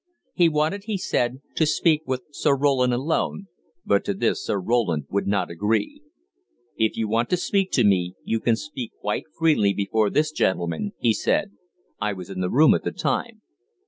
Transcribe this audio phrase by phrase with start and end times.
[0.33, 3.45] He wanted, he said, "to speak with Sir Roland alone";
[3.85, 6.01] but to this Sir Roland would not agree.
[6.75, 10.93] "If you want to speak to me, you can speak quite freely before this gentleman,"
[10.97, 11.51] he said;
[11.99, 13.43] I was in the room at the time.